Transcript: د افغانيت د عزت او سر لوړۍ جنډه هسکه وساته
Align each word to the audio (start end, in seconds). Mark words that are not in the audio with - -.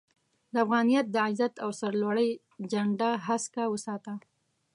د 0.53 0.55
افغانيت 0.65 1.05
د 1.11 1.15
عزت 1.25 1.53
او 1.63 1.69
سر 1.79 1.93
لوړۍ 2.01 2.29
جنډه 2.71 3.09
هسکه 3.27 3.63
وساته 3.73 4.13